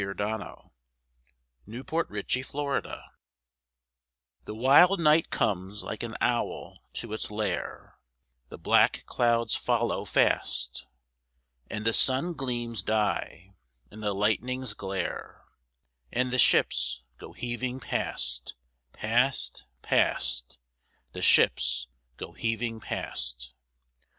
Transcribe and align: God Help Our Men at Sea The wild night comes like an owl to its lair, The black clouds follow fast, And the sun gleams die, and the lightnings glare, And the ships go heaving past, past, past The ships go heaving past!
God 0.01 0.17
Help 0.17 0.41
Our 1.91 2.07
Men 2.07 2.17
at 2.27 2.31
Sea 2.31 2.41
The 2.41 3.05
wild 4.55 4.99
night 4.99 5.29
comes 5.29 5.83
like 5.83 6.01
an 6.01 6.15
owl 6.19 6.79
to 6.93 7.13
its 7.13 7.29
lair, 7.29 7.99
The 8.49 8.57
black 8.57 9.03
clouds 9.05 9.55
follow 9.55 10.03
fast, 10.05 10.87
And 11.69 11.85
the 11.85 11.93
sun 11.93 12.33
gleams 12.33 12.81
die, 12.81 13.53
and 13.91 14.01
the 14.01 14.15
lightnings 14.15 14.73
glare, 14.73 15.43
And 16.11 16.31
the 16.31 16.39
ships 16.39 17.03
go 17.19 17.33
heaving 17.33 17.79
past, 17.79 18.55
past, 18.93 19.67
past 19.83 20.57
The 21.11 21.21
ships 21.21 21.85
go 22.17 22.31
heaving 22.31 22.79
past! 22.79 23.53